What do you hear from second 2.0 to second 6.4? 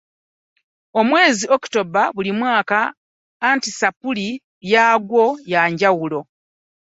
buli mwaka anti Sapule yaagwo yanjawulo.